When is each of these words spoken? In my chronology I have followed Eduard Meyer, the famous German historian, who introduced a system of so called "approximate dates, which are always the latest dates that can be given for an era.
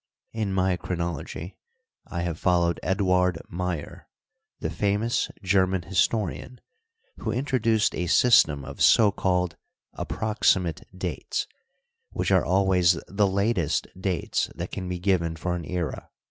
In 0.33 0.51
my 0.51 0.77
chronology 0.77 1.59
I 2.07 2.23
have 2.23 2.39
followed 2.39 2.79
Eduard 2.81 3.39
Meyer, 3.49 4.07
the 4.59 4.71
famous 4.71 5.29
German 5.43 5.83
historian, 5.83 6.59
who 7.17 7.31
introduced 7.31 7.93
a 7.93 8.07
system 8.07 8.65
of 8.65 8.81
so 8.81 9.11
called 9.11 9.57
"approximate 9.93 10.87
dates, 10.97 11.45
which 12.09 12.31
are 12.31 12.43
always 12.43 12.93
the 13.07 13.27
latest 13.27 13.85
dates 13.95 14.49
that 14.55 14.71
can 14.71 14.89
be 14.89 14.97
given 14.97 15.35
for 15.35 15.53
an 15.55 15.65
era. 15.69 16.09